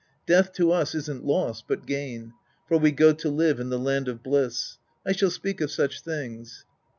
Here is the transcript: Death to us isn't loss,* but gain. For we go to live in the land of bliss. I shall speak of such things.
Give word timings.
Death 0.25 0.51
to 0.53 0.71
us 0.71 0.95
isn't 0.95 1.27
loss,* 1.27 1.61
but 1.61 1.85
gain. 1.85 2.33
For 2.67 2.79
we 2.79 2.89
go 2.91 3.13
to 3.13 3.29
live 3.29 3.59
in 3.59 3.69
the 3.69 3.77
land 3.77 4.07
of 4.07 4.23
bliss. 4.23 4.79
I 5.05 5.11
shall 5.11 5.29
speak 5.29 5.61
of 5.61 5.69
such 5.69 6.01
things. 6.01 6.65